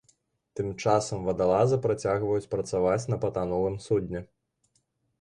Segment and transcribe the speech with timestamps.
[0.59, 4.27] Тым часам вадалазы працягваюць працаваць на патанулым судне.